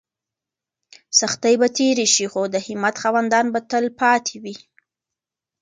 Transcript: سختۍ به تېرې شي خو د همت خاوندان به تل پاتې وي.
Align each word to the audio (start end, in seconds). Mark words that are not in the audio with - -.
سختۍ 1.19 1.55
به 1.61 1.67
تېرې 1.77 2.05
شي 2.13 2.25
خو 2.31 2.41
د 2.53 2.55
همت 2.65 2.95
خاوندان 3.01 3.45
به 3.53 3.59
تل 3.69 3.85
پاتې 3.99 4.35
وي. 4.43 4.55